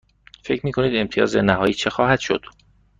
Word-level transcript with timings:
فکر 0.43 0.65
می 0.65 0.71
کنید 0.71 0.95
امتیاز 0.95 1.35
نهایی 1.35 1.73
چه 1.73 1.89
خواهد 1.89 2.19
شد؟ 2.19 2.41